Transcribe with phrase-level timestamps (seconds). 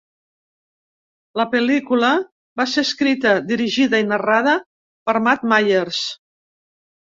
[1.41, 2.09] La pel·lícula
[2.63, 4.57] va ser escrita, dirigida i narrada
[5.11, 6.03] per Matt Myers.